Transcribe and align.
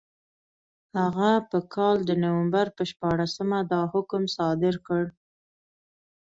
هغه 0.99 1.31
په 1.49 1.59
کال 1.75 1.97
د 2.05 2.11
نومبر 2.23 2.67
په 2.77 2.83
شپاړسمه 2.91 3.59
دا 3.71 3.81
حکم 3.93 4.23
صادر 4.35 4.75
کړ. 4.87 5.03